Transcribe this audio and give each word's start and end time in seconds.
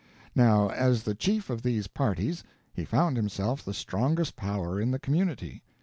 Now, 0.33 0.69
as 0.69 1.03
the 1.03 1.13
chief 1.13 1.51
of 1.51 1.61
these 1.61 1.85
parties, 1.85 2.43
he 2.73 2.85
found 2.85 3.17
himself 3.17 3.63
the 3.63 3.71
strongest 3.71 4.35
power 4.35 4.81
in 4.81 4.89
the 4.89 4.97
community. 4.97 5.61